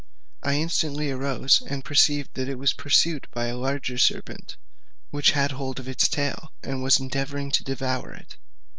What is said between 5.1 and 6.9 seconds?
which had hold of its tail, and